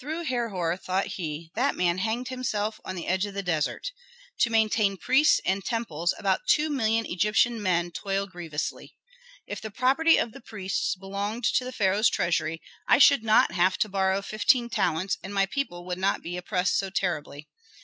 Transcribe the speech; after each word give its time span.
"Through 0.00 0.24
Herhor," 0.24 0.76
thought 0.78 1.06
he, 1.14 1.52
"that 1.54 1.76
man 1.76 1.98
hanged 1.98 2.26
himself 2.26 2.80
on 2.84 2.96
the 2.96 3.06
edge 3.06 3.24
of 3.24 3.34
the 3.34 3.42
desert. 3.44 3.92
To 4.40 4.50
maintain 4.50 4.96
priests 4.96 5.40
and 5.46 5.64
temples 5.64 6.12
about 6.18 6.48
two 6.48 6.68
million 6.70 7.06
Egyptian 7.06 7.62
men 7.62 7.92
toil 7.92 8.26
grievously. 8.26 8.96
If 9.46 9.60
the 9.60 9.70
property 9.70 10.16
of 10.16 10.32
the 10.32 10.40
priests 10.40 10.96
belonged 10.96 11.44
to 11.54 11.64
the 11.64 11.70
pharaoh's 11.70 12.08
treasury, 12.10 12.60
I 12.88 12.98
should 12.98 13.22
not 13.22 13.52
have 13.52 13.78
to 13.78 13.88
borrow 13.88 14.22
fifteen 14.22 14.68
talents 14.68 15.18
and 15.22 15.32
my 15.32 15.46
people 15.46 15.86
would 15.86 15.98
not 15.98 16.20
be 16.20 16.36
oppressed 16.36 16.76
so 16.76 16.90
terribly. 16.90 17.46